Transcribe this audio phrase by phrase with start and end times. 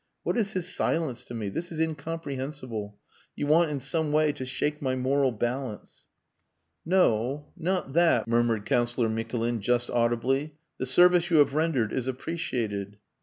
[0.23, 1.49] What is his silence to me!
[1.49, 2.97] This is incomprehensible.
[3.35, 6.07] You want in some way to shake my moral balance."
[6.83, 7.53] "No.
[7.55, 10.55] Not that," murmured Councillor Mikulin, just audibly.
[10.79, 12.97] "The service you have rendered is appreciated...."